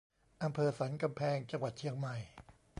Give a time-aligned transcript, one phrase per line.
[0.43, 2.15] อำเภอสันกำแพง จังหวัดเชียงใหม่